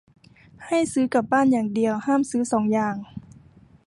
[0.65, 2.95] ให้ซื้อกลับบ้านอย่างเดียว ห้ามซื้อสองอย่าง